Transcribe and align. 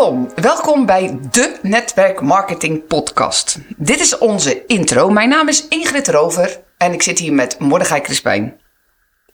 Welkom, 0.00 0.28
welkom 0.34 0.86
bij 0.86 1.18
de 1.30 1.58
Netwerk 1.62 2.20
Marketing 2.20 2.86
Podcast. 2.86 3.58
Dit 3.76 4.00
is 4.00 4.18
onze 4.18 4.66
intro. 4.66 5.10
Mijn 5.10 5.28
naam 5.28 5.48
is 5.48 5.68
Ingrid 5.68 6.08
Rover 6.08 6.60
en 6.78 6.92
ik 6.92 7.02
zit 7.02 7.18
hier 7.18 7.32
met 7.32 7.58
Mordechai 7.58 8.00
Crispijn. 8.00 8.60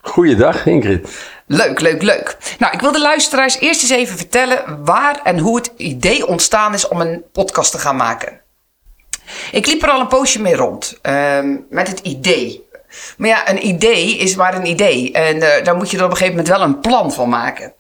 Goeiedag 0.00 0.66
Ingrid. 0.66 1.08
Leuk, 1.46 1.80
leuk, 1.80 2.02
leuk. 2.02 2.36
Nou, 2.58 2.72
ik 2.72 2.80
wil 2.80 2.92
de 2.92 3.00
luisteraars 3.00 3.58
eerst 3.58 3.82
eens 3.82 3.90
even 3.90 4.16
vertellen 4.16 4.84
waar 4.84 5.20
en 5.24 5.38
hoe 5.38 5.56
het 5.56 5.72
idee 5.76 6.26
ontstaan 6.26 6.74
is 6.74 6.88
om 6.88 7.00
een 7.00 7.24
podcast 7.32 7.72
te 7.72 7.78
gaan 7.78 7.96
maken. 7.96 8.40
Ik 9.52 9.66
liep 9.66 9.82
er 9.82 9.90
al 9.90 10.00
een 10.00 10.08
poosje 10.08 10.42
mee 10.42 10.56
rond 10.56 10.98
ehm, 11.02 11.56
met 11.68 11.88
het 11.88 12.00
idee. 12.00 12.66
Maar 13.16 13.28
ja, 13.28 13.50
een 13.50 13.66
idee 13.66 14.16
is 14.16 14.34
maar 14.34 14.54
een 14.54 14.66
idee. 14.66 15.12
En 15.12 15.36
uh, 15.36 15.64
daar 15.64 15.76
moet 15.76 15.90
je 15.90 15.96
er 15.98 16.04
op 16.04 16.10
een 16.10 16.16
gegeven 16.16 16.36
moment 16.36 16.56
wel 16.56 16.66
een 16.66 16.80
plan 16.80 17.12
van 17.12 17.28
maken. 17.28 17.74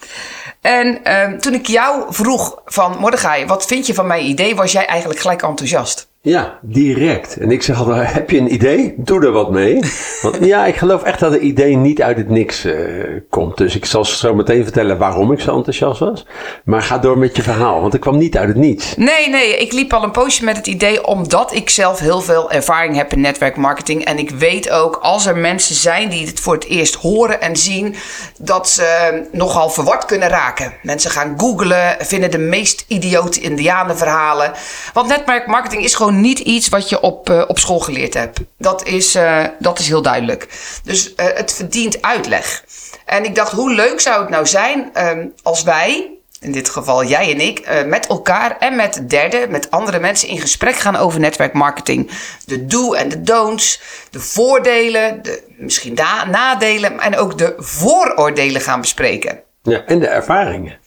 En 0.66 1.00
uh, 1.04 1.38
toen 1.38 1.54
ik 1.54 1.66
jou 1.66 2.04
vroeg 2.08 2.60
van 2.64 2.98
Mordechai, 2.98 3.46
wat 3.46 3.66
vind 3.66 3.86
je 3.86 3.94
van 3.94 4.06
mijn 4.06 4.24
idee, 4.24 4.54
was 4.54 4.72
jij 4.72 4.86
eigenlijk 4.86 5.20
gelijk 5.20 5.42
enthousiast. 5.42 6.08
Ja, 6.26 6.58
direct. 6.62 7.36
En 7.36 7.50
ik 7.50 7.62
zeg 7.62 7.78
altijd, 7.78 8.12
heb 8.12 8.30
je 8.30 8.38
een 8.38 8.52
idee? 8.52 8.94
Doe 8.96 9.24
er 9.24 9.32
wat 9.32 9.50
mee. 9.50 9.80
Want 10.22 10.36
ja, 10.40 10.66
ik 10.66 10.76
geloof 10.76 11.02
echt 11.02 11.20
dat 11.20 11.32
een 11.32 11.46
idee 11.46 11.76
niet 11.76 12.02
uit 12.02 12.16
het 12.16 12.28
niks 12.28 12.64
uh, 12.64 13.20
komt. 13.30 13.56
Dus 13.56 13.76
ik 13.76 13.84
zal 13.84 14.04
zo 14.04 14.34
meteen 14.34 14.62
vertellen 14.62 14.98
waarom 14.98 15.32
ik 15.32 15.40
zo 15.40 15.56
enthousiast 15.56 16.00
was. 16.00 16.26
Maar 16.64 16.82
ga 16.82 16.98
door 16.98 17.18
met 17.18 17.36
je 17.36 17.42
verhaal, 17.42 17.80
want 17.80 17.94
ik 17.94 18.00
kwam 18.00 18.18
niet 18.18 18.36
uit 18.36 18.48
het 18.48 18.56
niets. 18.56 18.96
Nee, 18.96 19.28
nee, 19.28 19.56
ik 19.56 19.72
liep 19.72 19.92
al 19.92 20.02
een 20.02 20.10
poosje 20.10 20.44
met 20.44 20.56
het 20.56 20.66
idee 20.66 21.06
omdat 21.06 21.54
ik 21.54 21.70
zelf 21.70 21.98
heel 21.98 22.20
veel 22.20 22.50
ervaring 22.50 22.96
heb 22.96 23.12
in 23.12 23.20
netwerkmarketing. 23.20 24.04
En 24.04 24.18
ik 24.18 24.30
weet 24.30 24.70
ook, 24.70 24.98
als 25.02 25.26
er 25.26 25.36
mensen 25.36 25.74
zijn 25.74 26.08
die 26.08 26.26
het 26.26 26.40
voor 26.40 26.54
het 26.54 26.66
eerst 26.66 26.94
horen 26.94 27.40
en 27.40 27.56
zien, 27.56 27.94
dat 28.38 28.68
ze 28.68 29.22
nogal 29.32 29.70
verward 29.70 30.04
kunnen 30.04 30.28
raken. 30.28 30.72
Mensen 30.82 31.10
gaan 31.10 31.34
googlen, 31.36 31.96
vinden 31.98 32.30
de 32.30 32.38
meest 32.38 32.84
idiote 32.88 33.40
indianenverhalen. 33.40 34.52
Want 34.92 35.08
netwerkmarketing 35.08 35.84
is 35.84 35.94
gewoon 35.94 36.14
niet 36.20 36.38
iets 36.38 36.68
wat 36.68 36.88
je 36.88 37.00
op, 37.00 37.30
uh, 37.30 37.42
op 37.46 37.58
school 37.58 37.78
geleerd 37.78 38.14
hebt. 38.14 38.40
Dat 38.58 38.86
is, 38.86 39.16
uh, 39.16 39.44
dat 39.58 39.78
is 39.78 39.88
heel 39.88 40.02
duidelijk. 40.02 40.48
Dus 40.84 41.08
uh, 41.08 41.14
het 41.16 41.52
verdient 41.52 42.02
uitleg. 42.02 42.64
En 43.04 43.24
ik 43.24 43.34
dacht, 43.34 43.52
hoe 43.52 43.74
leuk 43.74 44.00
zou 44.00 44.20
het 44.20 44.30
nou 44.30 44.46
zijn 44.46 44.90
um, 45.06 45.32
als 45.42 45.62
wij, 45.62 46.10
in 46.40 46.52
dit 46.52 46.68
geval 46.68 47.04
jij 47.04 47.30
en 47.30 47.40
ik, 47.40 47.84
met 47.86 48.06
elkaar 48.06 48.56
en 48.58 48.76
met 48.76 49.10
derden, 49.10 49.50
met 49.50 49.70
andere 49.70 49.98
mensen 49.98 50.28
in 50.28 50.40
gesprek 50.40 50.76
gaan 50.76 50.96
over 50.96 51.20
netwerkmarketing. 51.20 52.10
De 52.44 52.66
do 52.66 52.92
en 52.92 53.08
de 53.08 53.22
don'ts, 53.22 53.80
de 54.10 54.20
voordelen, 54.20 55.22
de 55.22 55.42
misschien 55.56 55.98
nadelen 56.30 57.00
en 57.00 57.16
ook 57.16 57.38
de 57.38 57.54
vooroordelen 57.56 58.60
gaan 58.60 58.80
bespreken. 58.80 59.42
Ja, 59.62 59.84
en 59.84 59.98
de 59.98 60.06
ervaringen. 60.06 60.78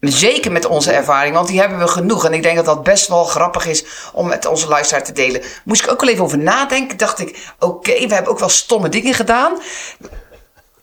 Zeker 0.00 0.52
met 0.52 0.66
onze 0.66 0.92
ervaring, 0.92 1.34
want 1.34 1.48
die 1.48 1.60
hebben 1.60 1.78
we 1.78 1.88
genoeg. 1.88 2.24
En 2.24 2.32
ik 2.32 2.42
denk 2.42 2.56
dat 2.56 2.64
dat 2.64 2.82
best 2.82 3.08
wel 3.08 3.24
grappig 3.24 3.66
is 3.66 3.84
om 4.12 4.28
met 4.28 4.46
onze 4.46 4.68
luisteraar 4.68 5.04
te 5.04 5.12
delen. 5.12 5.42
Moest 5.64 5.84
ik 5.84 5.90
ook 5.90 6.00
wel 6.00 6.10
even 6.10 6.24
over 6.24 6.38
nadenken. 6.38 6.96
Dacht 6.96 7.18
ik, 7.18 7.52
oké, 7.58 7.72
okay, 7.72 8.08
we 8.08 8.14
hebben 8.14 8.32
ook 8.32 8.38
wel 8.38 8.48
stomme 8.48 8.88
dingen 8.88 9.14
gedaan. 9.14 9.52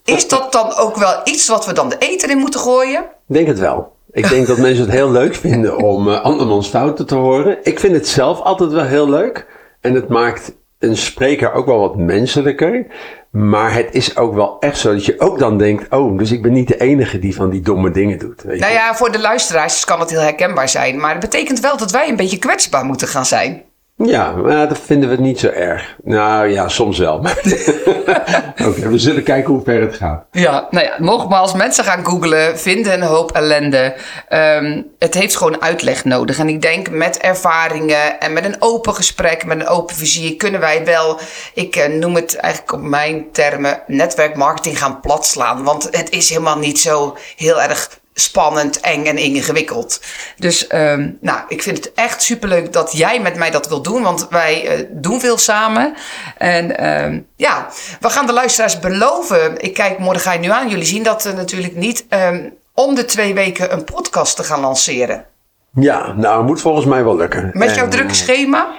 Is 0.04 0.28
dat 0.36 0.52
dan 0.52 0.76
ook 0.76 0.96
wel 0.96 1.22
iets 1.24 1.48
wat 1.48 1.66
we 1.66 1.74
dan 1.74 1.90
de 1.90 1.98
eten 1.98 2.30
in 2.30 2.38
moeten 2.38 2.60
gooien? 2.60 3.00
Ik 3.02 3.34
denk 3.34 3.48
het 3.48 3.60
wel. 3.60 3.94
Ik 4.12 4.30
denk 4.30 4.48
dat 4.48 4.58
mensen 4.58 4.84
het 4.84 4.94
heel 4.94 5.12
leuk 5.12 5.36
vinden 5.36 5.78
om 5.78 6.08
uh, 6.08 6.22
andermans 6.22 6.68
fouten 6.68 7.06
te 7.06 7.16
horen. 7.16 7.58
Ik 7.64 7.80
vind 7.80 7.94
het 7.94 8.08
zelf 8.08 8.40
altijd 8.40 8.72
wel 8.72 8.84
heel 8.84 9.10
leuk. 9.10 9.48
En 9.82 9.94
het 9.94 10.08
maakt 10.08 10.52
een 10.86 10.98
spreker 10.98 11.54
ook 11.54 11.66
wel 11.66 11.80
wat 11.80 11.96
menselijker. 11.96 12.86
Maar 13.30 13.74
het 13.74 13.88
is 13.92 14.18
ook 14.18 14.34
wel 14.34 14.60
echt 14.60 14.78
zo 14.78 14.94
dat 14.94 15.06
je 15.06 15.20
ook 15.20 15.40
dan 15.40 15.58
denkt: 15.58 15.94
oh, 15.94 16.18
dus 16.18 16.32
ik 16.32 16.42
ben 16.42 16.54
niet 16.54 16.68
de 16.68 16.80
enige 16.80 17.20
die 17.20 17.36
van 17.36 17.50
die 17.50 17.62
domme 17.62 17.92
dingen 17.92 18.20
doet. 18.20 18.42
Weet 18.44 18.60
nou 18.60 18.74
ja, 18.74 18.96
voor 18.96 19.12
de 19.12 19.20
luisteraars 19.20 19.86
kan 19.86 20.00
het 20.00 20.10
heel 20.10 20.20
herkenbaar 20.20 20.70
zijn. 20.70 21.00
Maar 21.00 21.12
het 21.12 21.20
betekent 21.20 21.60
wel 21.60 21.78
dat 21.78 21.92
wij 21.92 22.10
een 22.10 22.16
beetje 22.16 22.40
kwetsbaar 22.40 22.86
moeten 22.86 23.08
gaan 23.08 23.26
zijn. 23.26 23.64
Ja, 24.08 24.32
maar 24.32 24.68
dat 24.68 24.80
vinden 24.80 25.10
we 25.10 25.16
niet 25.16 25.40
zo 25.40 25.48
erg. 25.48 25.96
Nou 26.04 26.48
ja, 26.48 26.68
soms 26.68 26.98
wel. 26.98 27.16
Oké, 28.68 28.90
we 28.90 28.98
zullen 28.98 29.24
kijken 29.24 29.54
hoe 29.54 29.64
ver 29.64 29.82
het 29.82 29.96
gaat. 29.96 30.26
Ja, 30.32 30.68
nou 30.70 30.86
ja, 30.86 30.94
nogmaals, 30.98 31.54
mensen 31.54 31.84
gaan 31.84 32.06
googlen, 32.06 32.60
vinden 32.60 32.94
een 32.94 33.02
hoop 33.02 33.32
ellende. 33.32 33.96
Um, 34.30 34.88
het 35.00 35.14
heeft 35.14 35.36
gewoon 35.36 35.62
uitleg 35.62 36.06
nodig. 36.06 36.40
En 36.40 36.50
ik 36.50 36.62
denk 36.62 36.90
met 36.90 37.18
ervaringen 37.18 38.20
en 38.20 38.34
met 38.34 38.46
een 38.46 38.56
open 38.60 38.94
gesprek, 38.94 39.46
met 39.46 39.60
een 39.60 39.68
open 39.68 39.96
visie, 39.96 40.36
kunnen 40.36 40.60
wij 40.60 40.86
wel, 40.86 41.20
ik 41.54 41.76
uh, 41.76 41.86
noem 41.86 42.16
het 42.16 42.36
eigenlijk 42.36 42.74
op 42.74 42.82
mijn 42.82 43.32
termen, 43.32 43.82
netwerkmarketing 43.88 44.80
gaan 44.80 45.00
platslaan. 45.00 45.64
Want 45.64 45.88
het 45.92 46.10
is 46.10 46.30
helemaal 46.30 46.58
niet 46.58 46.80
zo 46.80 47.18
heel 47.36 47.62
erg 47.62 47.90
spannend, 48.18 48.80
eng 48.80 49.06
en 49.06 49.18
ingewikkeld. 49.18 50.02
Dus 50.38 50.74
um, 50.74 51.18
nou, 51.22 51.40
ik 51.48 51.62
vind 51.62 51.78
het 51.78 51.94
echt 51.94 52.22
superleuk 52.22 52.74
dat 52.74 52.92
jij 52.92 53.22
met 53.22 53.36
mij 53.36 53.52
dat 53.52 53.68
wil 53.68 53.82
doen, 53.82 54.04
want 54.04 54.28
wij 54.30 54.80
uh, 54.80 54.86
doen 54.90 55.20
veel 55.20 55.38
samen. 55.38 55.94
En 56.38 56.88
um, 57.04 57.28
ja, 57.36 57.68
we 58.00 58.10
gaan 58.10 58.26
de 58.26 58.34
luisteraars 58.34 58.80
beloven. 58.80 59.62
Ik 59.62 59.74
kijk 59.74 60.00
Mordechai 60.00 60.40
nu 60.40 60.50
aan. 60.50 60.70
Jullie 60.70 60.86
zien 60.86 61.04
dat 61.04 61.26
uh, 61.26 61.34
natuurlijk 61.34 61.76
niet. 61.76 62.06
Um, 62.10 62.54
om 62.74 62.96
de 62.96 63.06
twee 63.06 63.34
weken 63.34 63.74
een 63.74 63.84
podcast 63.84 64.36
te 64.36 64.44
gaan 64.44 64.60
lanceren. 64.60 65.26
Ja, 65.74 66.14
nou, 66.14 66.44
moet 66.44 66.62
volgens 66.62 66.86
mij 66.86 67.04
wel 67.04 67.16
lukken. 67.16 67.50
Met 67.54 67.76
jouw 67.76 67.84
en, 67.84 67.90
drukke 67.90 68.14
schema? 68.14 68.76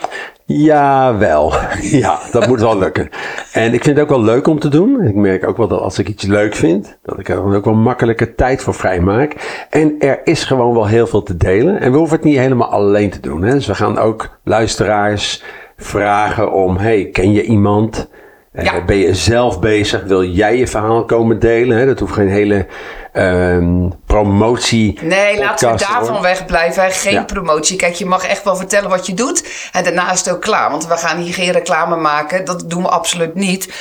Ja, 0.48 1.16
wel. 1.16 1.52
Ja, 1.80 2.18
dat 2.32 2.46
moet 2.46 2.60
wel 2.60 2.78
lukken. 2.78 3.08
En 3.52 3.74
ik 3.74 3.84
vind 3.84 3.96
het 3.96 4.00
ook 4.00 4.16
wel 4.16 4.22
leuk 4.22 4.46
om 4.46 4.58
te 4.58 4.68
doen. 4.68 5.02
Ik 5.02 5.14
merk 5.14 5.48
ook 5.48 5.56
wel 5.56 5.68
dat 5.68 5.80
als 5.80 5.98
ik 5.98 6.08
iets 6.08 6.24
leuk 6.24 6.54
vind, 6.54 6.98
dat 7.02 7.18
ik 7.18 7.28
er 7.28 7.36
dan 7.36 7.54
ook 7.54 7.64
wel 7.64 7.74
makkelijke 7.74 8.34
tijd 8.34 8.62
voor 8.62 8.74
vrij 8.74 9.00
maak. 9.00 9.34
En 9.70 9.94
er 9.98 10.20
is 10.24 10.44
gewoon 10.44 10.74
wel 10.74 10.86
heel 10.86 11.06
veel 11.06 11.22
te 11.22 11.36
delen. 11.36 11.80
En 11.80 11.92
we 11.92 11.98
hoeven 11.98 12.16
het 12.16 12.24
niet 12.24 12.38
helemaal 12.38 12.68
alleen 12.68 13.10
te 13.10 13.20
doen. 13.20 13.42
Hè. 13.42 13.52
Dus 13.52 13.66
we 13.66 13.74
gaan 13.74 13.98
ook 13.98 14.38
luisteraars 14.44 15.42
vragen 15.76 16.52
om, 16.52 16.76
hey, 16.76 17.08
ken 17.12 17.32
je 17.32 17.42
iemand? 17.42 18.08
Ja. 18.52 18.76
Uh, 18.76 18.84
ben 18.84 18.96
je 18.96 19.14
zelf 19.14 19.60
bezig? 19.60 20.04
Wil 20.04 20.24
jij 20.24 20.56
je 20.56 20.66
verhaal 20.66 21.04
komen 21.04 21.38
delen? 21.38 21.78
Hè? 21.78 21.86
Dat 21.86 21.98
hoeft 21.98 22.12
geen 22.12 22.28
hele 22.28 22.66
um, 23.16 23.94
promotie. 24.06 24.98
Nee, 25.02 25.38
laten 25.38 25.72
we 25.72 25.78
daarvan 25.78 26.12
hoor. 26.12 26.22
wegblijven. 26.22 26.90
Geen 26.90 27.12
ja. 27.12 27.24
promotie. 27.24 27.76
Kijk, 27.76 27.94
je 27.94 28.06
mag 28.06 28.26
echt 28.26 28.44
wel 28.44 28.56
vertellen 28.56 28.90
wat 28.90 29.06
je 29.06 29.14
doet. 29.14 29.44
En 29.72 29.84
daarna 29.84 30.12
is 30.12 30.18
het 30.18 30.30
ook 30.30 30.40
klaar. 30.40 30.70
Want 30.70 30.86
we 30.86 30.96
gaan 30.96 31.18
hier 31.18 31.34
geen 31.34 31.52
reclame 31.52 31.96
maken. 31.96 32.44
Dat 32.44 32.70
doen 32.70 32.82
we 32.82 32.88
absoluut 32.88 33.34
niet. 33.34 33.72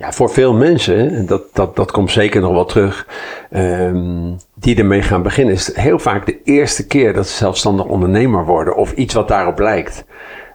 ja, 0.03 0.13
voor 0.13 0.31
veel 0.31 0.55
mensen, 0.55 1.27
dat, 1.27 1.43
dat, 1.53 1.77
dat 1.77 1.91
komt 1.91 2.11
zeker 2.11 2.41
nog 2.41 2.53
wel 2.53 2.65
terug, 2.65 3.07
um, 3.51 4.37
die 4.55 4.77
ermee 4.77 5.03
gaan 5.03 5.23
beginnen, 5.23 5.55
is 5.55 5.77
heel 5.77 5.99
vaak 5.99 6.27
de 6.27 6.43
eerste 6.45 6.87
keer 6.87 7.13
dat 7.13 7.29
ze 7.29 7.37
zelfstandig 7.37 7.87
ondernemer 7.87 8.45
worden 8.45 8.77
of 8.77 8.93
iets 8.93 9.15
wat 9.15 9.29
daarop 9.29 9.59
lijkt. 9.59 10.05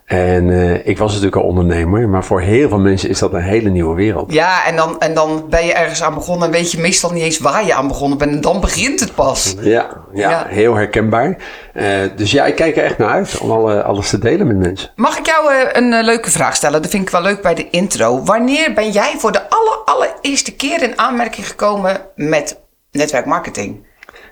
En 0.07 0.47
uh, 0.47 0.87
ik 0.87 0.97
was 0.97 1.09
natuurlijk 1.09 1.35
al 1.35 1.47
ondernemer, 1.47 2.09
maar 2.09 2.23
voor 2.23 2.41
heel 2.41 2.69
veel 2.69 2.79
mensen 2.79 3.09
is 3.09 3.19
dat 3.19 3.33
een 3.33 3.41
hele 3.41 3.69
nieuwe 3.69 3.95
wereld. 3.95 4.33
Ja, 4.33 4.65
en 4.65 4.75
dan, 4.75 4.99
en 4.99 5.13
dan 5.13 5.45
ben 5.49 5.65
je 5.65 5.73
ergens 5.73 6.03
aan 6.03 6.13
begonnen 6.13 6.47
en 6.47 6.53
weet 6.53 6.71
je 6.71 6.79
meestal 6.79 7.11
niet 7.11 7.23
eens 7.23 7.39
waar 7.39 7.65
je 7.65 7.73
aan 7.73 7.87
begonnen 7.87 8.17
bent. 8.17 8.31
En 8.31 8.41
dan 8.41 8.61
begint 8.61 8.99
het 8.99 9.15
pas. 9.15 9.55
Ja, 9.59 10.03
ja, 10.13 10.29
ja. 10.29 10.45
heel 10.47 10.75
herkenbaar. 10.75 11.37
Uh, 11.73 11.85
dus 12.15 12.31
ja, 12.31 12.45
ik 12.45 12.55
kijk 12.55 12.77
er 12.77 12.83
echt 12.83 12.97
naar 12.97 13.09
uit 13.09 13.37
om 13.37 13.51
alle, 13.51 13.83
alles 13.83 14.09
te 14.09 14.17
delen 14.19 14.47
met 14.47 14.57
mensen. 14.57 14.91
Mag 14.95 15.17
ik 15.17 15.25
jou 15.25 15.53
uh, 15.53 15.59
een 15.71 16.03
leuke 16.03 16.31
vraag 16.31 16.55
stellen? 16.55 16.81
Dat 16.81 16.91
vind 16.91 17.03
ik 17.03 17.09
wel 17.09 17.21
leuk 17.21 17.41
bij 17.41 17.55
de 17.55 17.69
intro. 17.69 18.23
Wanneer 18.23 18.73
ben 18.73 18.91
jij 18.91 19.13
voor 19.17 19.31
de 19.31 19.49
aller, 19.49 19.77
allereerste 19.85 20.55
keer 20.55 20.83
in 20.83 20.99
aanmerking 20.99 21.47
gekomen 21.47 22.01
met 22.15 22.59
netwerkmarketing? 22.91 23.85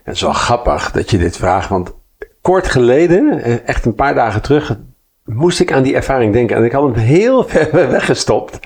Het 0.03 0.15
is 0.15 0.21
wel 0.21 0.33
grappig 0.33 0.91
dat 0.91 1.09
je 1.09 1.17
dit 1.17 1.37
vraagt, 1.37 1.69
want 1.69 1.93
kort 2.41 2.67
geleden, 2.67 3.41
echt 3.65 3.85
een 3.85 3.95
paar 3.95 4.15
dagen 4.15 4.41
terug, 4.41 4.77
moest 5.25 5.59
ik 5.59 5.71
aan 5.71 5.83
die 5.83 5.95
ervaring 5.95 6.33
denken. 6.33 6.55
En 6.55 6.63
ik 6.63 6.71
had 6.71 6.83
hem 6.83 6.93
heel 6.93 7.43
ver 7.49 7.89
weggestopt. 7.89 8.59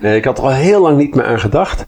ik 0.00 0.24
had 0.24 0.38
er 0.38 0.44
al 0.44 0.52
heel 0.52 0.80
lang 0.80 0.98
niet 0.98 1.14
meer 1.14 1.24
aan 1.24 1.40
gedacht. 1.40 1.86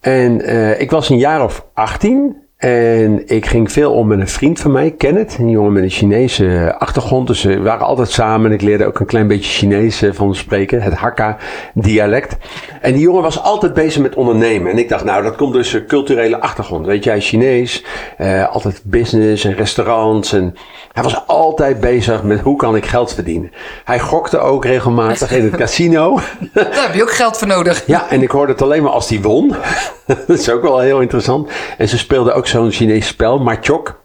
En 0.00 0.50
uh, 0.50 0.80
ik 0.80 0.90
was 0.90 1.08
een 1.08 1.18
jaar 1.18 1.44
of 1.44 1.66
18 1.74 2.36
en 2.56 3.22
ik 3.26 3.46
ging 3.46 3.72
veel 3.72 3.92
om 3.92 4.06
met 4.06 4.20
een 4.20 4.28
vriend 4.28 4.60
van 4.60 4.72
mij, 4.72 4.90
Kenneth, 4.90 5.36
een 5.38 5.50
jongen 5.50 5.72
met 5.72 5.82
een 5.82 5.90
Chinese 5.90 6.74
achtergrond. 6.78 7.26
Dus 7.26 7.42
we 7.42 7.60
waren 7.60 7.86
altijd 7.86 8.10
samen 8.10 8.46
en 8.46 8.52
ik 8.52 8.62
leerde 8.62 8.86
ook 8.86 9.00
een 9.00 9.06
klein 9.06 9.26
beetje 9.26 9.50
Chinees 9.50 10.04
van 10.12 10.34
spreken, 10.34 10.82
het 10.82 10.94
Hakka-dialect. 10.94 12.36
En 12.82 12.92
die 12.92 13.02
jongen 13.02 13.22
was 13.22 13.42
altijd 13.42 13.74
bezig 13.74 14.02
met 14.02 14.14
ondernemen. 14.14 14.70
En 14.70 14.78
ik 14.78 14.88
dacht, 14.88 15.04
nou, 15.04 15.22
dat 15.22 15.36
komt 15.36 15.52
dus 15.52 15.76
culturele 15.86 16.40
achtergrond. 16.40 16.86
Weet 16.86 17.04
jij, 17.04 17.20
Chinees, 17.20 17.84
uh, 18.18 18.48
altijd 18.48 18.80
business 18.84 19.44
en 19.44 19.54
restaurants. 19.54 20.32
En 20.32 20.54
hij 20.92 21.02
was 21.02 21.26
altijd 21.26 21.80
bezig 21.80 22.22
met 22.22 22.40
hoe 22.40 22.56
kan 22.56 22.76
ik 22.76 22.86
geld 22.86 23.14
verdienen. 23.14 23.52
Hij 23.84 24.00
gokte 24.00 24.38
ook 24.38 24.64
regelmatig 24.64 25.32
in 25.32 25.44
het 25.44 25.56
casino. 25.56 26.20
Daar 26.52 26.86
heb 26.86 26.94
je 26.94 27.02
ook 27.02 27.12
geld 27.12 27.38
voor 27.38 27.48
nodig. 27.48 27.86
Ja, 27.86 28.10
en 28.10 28.22
ik 28.22 28.30
hoorde 28.30 28.52
het 28.52 28.62
alleen 28.62 28.82
maar 28.82 28.92
als 28.92 29.08
hij 29.08 29.20
won. 29.20 29.54
dat 30.06 30.28
is 30.28 30.50
ook 30.50 30.62
wel 30.62 30.78
heel 30.78 31.00
interessant. 31.00 31.50
En 31.78 31.88
ze 31.88 31.98
speelden 31.98 32.34
ook 32.34 32.46
zo'n 32.46 32.70
Chinees 32.70 33.06
spel, 33.06 33.38
Machok. 33.38 34.01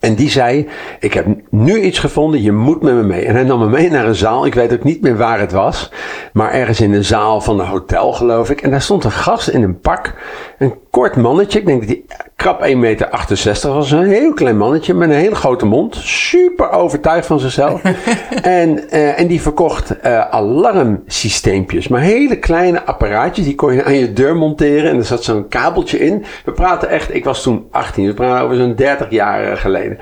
En 0.00 0.14
die 0.14 0.30
zei: 0.30 0.68
Ik 1.00 1.14
heb 1.14 1.26
nu 1.50 1.80
iets 1.80 1.98
gevonden, 1.98 2.42
je 2.42 2.52
moet 2.52 2.82
met 2.82 2.94
me 2.94 3.02
mee. 3.02 3.24
En 3.24 3.34
hij 3.34 3.44
nam 3.44 3.58
me 3.58 3.68
mee 3.68 3.90
naar 3.90 4.06
een 4.06 4.14
zaal. 4.14 4.46
Ik 4.46 4.54
weet 4.54 4.72
ook 4.72 4.84
niet 4.84 5.00
meer 5.00 5.16
waar 5.16 5.40
het 5.40 5.52
was. 5.52 5.92
Maar 6.32 6.52
ergens 6.52 6.80
in 6.80 6.92
een 6.92 7.04
zaal 7.04 7.40
van 7.40 7.60
een 7.60 7.66
hotel, 7.66 8.12
geloof 8.12 8.50
ik. 8.50 8.62
En 8.62 8.70
daar 8.70 8.82
stond 8.82 9.04
een 9.04 9.10
gast 9.10 9.48
in 9.48 9.62
een 9.62 9.80
pak. 9.80 10.14
Een 10.58 10.74
kort 10.90 11.16
mannetje. 11.16 11.58
Ik 11.58 11.66
denk 11.66 11.80
dat 11.80 11.88
hij 11.88 12.27
krap 12.38 12.66
1,68 12.66 12.76
meter 12.76 13.08
was. 13.62 13.90
Een 13.90 14.08
heel 14.08 14.32
klein 14.32 14.56
mannetje 14.56 14.94
met 14.94 15.10
een 15.10 15.16
hele 15.16 15.34
grote 15.34 15.66
mond. 15.66 15.96
Super 15.96 16.70
overtuigd 16.70 17.26
van 17.26 17.40
zichzelf. 17.40 17.82
en, 18.42 18.84
uh, 18.90 19.20
en 19.20 19.26
die 19.26 19.42
verkocht 19.42 19.94
uh, 20.04 20.28
alarmsysteempjes. 20.30 21.88
Maar 21.88 22.00
hele 22.00 22.38
kleine 22.38 22.84
apparaatjes. 22.84 23.44
Die 23.44 23.54
kon 23.54 23.74
je 23.74 23.84
aan 23.84 23.94
je 23.94 24.12
deur 24.12 24.36
monteren. 24.36 24.90
En 24.90 24.96
er 24.96 25.04
zat 25.04 25.24
zo'n 25.24 25.48
kabeltje 25.48 25.98
in. 25.98 26.24
We 26.44 26.52
praten 26.52 26.88
echt, 26.88 27.14
ik 27.14 27.24
was 27.24 27.42
toen 27.42 27.66
18. 27.70 28.06
We 28.06 28.14
praten 28.14 28.44
over 28.44 28.56
zo'n 28.56 28.74
30 28.74 29.10
jaar 29.10 29.56
geleden. 29.56 29.98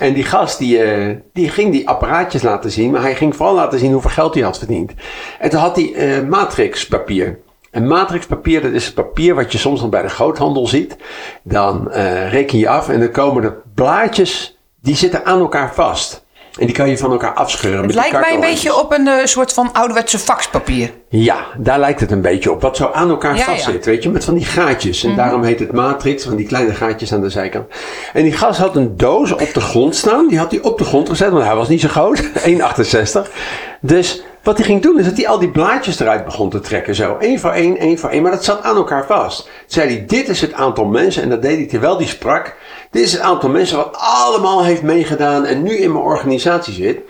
En 0.00 0.12
die 0.12 0.24
gast 0.24 0.58
die, 0.58 0.78
uh, 0.78 1.16
die 1.32 1.48
ging 1.48 1.72
die 1.72 1.88
apparaatjes 1.88 2.42
laten 2.42 2.70
zien. 2.70 2.90
Maar 2.90 3.02
hij 3.02 3.14
ging 3.14 3.36
vooral 3.36 3.54
laten 3.54 3.78
zien 3.78 3.92
hoeveel 3.92 4.10
geld 4.10 4.34
hij 4.34 4.42
had 4.42 4.58
verdiend. 4.58 4.92
En 5.38 5.50
toen 5.50 5.60
had 5.60 5.76
hij 5.76 6.22
matrixpapier. 6.22 7.38
En 7.76 7.86
matrixpapier, 7.86 8.62
dat 8.62 8.72
is 8.72 8.84
het 8.84 8.94
papier 8.94 9.34
wat 9.34 9.52
je 9.52 9.58
soms 9.58 9.80
nog 9.80 9.90
bij 9.90 10.02
de 10.02 10.08
groothandel 10.08 10.66
ziet. 10.66 10.96
Dan 11.42 11.88
uh, 11.90 12.30
reken 12.30 12.58
je 12.58 12.68
af 12.68 12.88
en 12.88 13.00
dan 13.00 13.10
komen 13.10 13.42
de 13.42 13.52
blaadjes, 13.74 14.58
die 14.80 14.96
zitten 14.96 15.24
aan 15.24 15.40
elkaar 15.40 15.74
vast. 15.74 16.24
En 16.58 16.66
die 16.66 16.74
kan 16.74 16.88
je 16.88 16.98
van 16.98 17.10
elkaar 17.10 17.32
afscheuren. 17.32 17.82
Het 17.82 17.94
lijkt 17.94 18.20
mij 18.20 18.34
een 18.34 18.40
beetje 18.40 18.76
op 18.76 18.92
een 18.92 19.06
uh, 19.06 19.24
soort 19.24 19.52
van 19.52 19.72
ouderwetse 19.72 20.18
faxpapier. 20.18 20.90
Ja, 21.08 21.46
daar 21.58 21.78
lijkt 21.78 22.00
het 22.00 22.10
een 22.10 22.20
beetje 22.20 22.52
op. 22.52 22.60
Wat 22.60 22.76
zo 22.76 22.90
aan 22.92 23.10
elkaar 23.10 23.38
vast 23.38 23.64
zit, 23.64 23.84
weet 23.84 24.02
je, 24.02 24.10
met 24.10 24.24
van 24.24 24.34
die 24.34 24.44
gaatjes. 24.44 25.02
En 25.02 25.08
mm 25.08 25.14
-hmm. 25.14 25.24
daarom 25.24 25.42
heet 25.42 25.58
het 25.58 25.72
matrix, 25.72 26.24
van 26.24 26.36
die 26.36 26.46
kleine 26.46 26.74
gaatjes 26.74 27.12
aan 27.12 27.20
de 27.20 27.30
zijkant. 27.30 27.66
En 28.12 28.22
die 28.22 28.32
gast 28.32 28.58
had 28.58 28.76
een 28.76 28.96
doos 28.96 29.32
op 29.32 29.54
de 29.54 29.60
grond 29.60 29.96
staan. 29.96 30.28
Die 30.28 30.38
had 30.38 30.50
hij 30.50 30.60
op 30.60 30.78
de 30.78 30.84
grond 30.84 31.08
gezet, 31.08 31.30
want 31.30 31.44
hij 31.44 31.54
was 31.54 31.68
niet 31.68 31.80
zo 31.80 31.88
groot. 31.88 32.22
1,68. 32.46 33.32
Dus 33.80 34.22
wat 34.46 34.56
hij 34.56 34.66
ging 34.66 34.82
doen, 34.82 34.98
is 34.98 35.04
dat 35.04 35.16
hij 35.16 35.28
al 35.28 35.38
die 35.38 35.50
blaadjes 35.50 36.00
eruit 36.00 36.24
begon 36.24 36.50
te 36.50 36.60
trekken. 36.60 36.94
Zo, 36.94 37.16
één 37.20 37.40
voor 37.40 37.50
één, 37.50 37.78
één 37.78 37.98
voor 37.98 38.10
één. 38.10 38.22
Maar 38.22 38.30
dat 38.30 38.44
zat 38.44 38.62
aan 38.62 38.76
elkaar 38.76 39.06
vast. 39.06 39.42
Toen 39.42 39.50
zei 39.66 39.88
hij, 39.88 40.04
dit 40.06 40.28
is 40.28 40.40
het 40.40 40.52
aantal 40.52 40.84
mensen. 40.84 41.22
En 41.22 41.28
dat 41.28 41.42
deed 41.42 41.56
hij 41.56 41.66
terwijl 41.66 41.96
hij 41.96 42.06
sprak. 42.06 42.56
Dit 42.90 43.02
is 43.02 43.12
het 43.12 43.20
aantal 43.20 43.48
mensen 43.48 43.76
wat 43.76 43.96
allemaal 43.98 44.64
heeft 44.64 44.82
meegedaan 44.82 45.44
en 45.44 45.62
nu 45.62 45.76
in 45.76 45.92
mijn 45.92 46.04
organisatie 46.04 46.74
zit. 46.74 47.00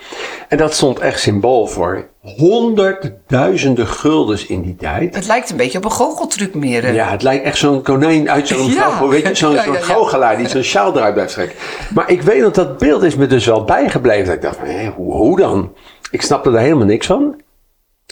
En 0.48 0.58
dat 0.58 0.74
stond 0.74 0.98
echt 0.98 1.20
symbool 1.20 1.66
voor 1.66 2.06
honderdduizenden 2.20 3.86
guldens 3.86 4.46
in 4.46 4.62
die 4.62 4.76
tijd. 4.76 5.14
Het 5.14 5.26
lijkt 5.26 5.50
een 5.50 5.56
beetje 5.56 5.78
op 5.78 5.84
een 5.84 5.90
goocheltruc 5.90 6.54
meer. 6.54 6.94
Ja, 6.94 7.10
het 7.10 7.22
lijkt 7.22 7.44
echt 7.44 7.58
zo'n 7.58 7.82
konijn 7.82 8.30
uit 8.30 8.48
zo'n 8.48 8.72
ja. 8.72 9.08
weet 9.08 9.26
je, 9.26 9.34
zo'n 9.34 9.52
ja. 9.52 9.62
goochelaar 9.62 10.36
die 10.36 10.48
zo'n 10.48 10.62
sjaal 10.62 10.96
eruit 10.96 11.14
blijft 11.14 11.32
trekken. 11.32 11.56
Maar 11.94 12.10
ik 12.10 12.22
weet 12.22 12.40
dat 12.40 12.54
dat 12.54 12.78
beeld 12.78 13.02
is 13.02 13.16
me 13.16 13.26
dus 13.26 13.46
wel 13.46 13.64
bijgebleven. 13.64 14.26
Dat 14.26 14.34
ik 14.34 14.42
dacht, 14.42 14.58
hé, 14.58 14.92
hoe, 14.96 15.12
hoe 15.12 15.36
dan? 15.36 15.72
Ik 16.10 16.22
snapte 16.22 16.50
er 16.50 16.58
helemaal 16.58 16.86
niks 16.86 17.06
van. 17.06 17.40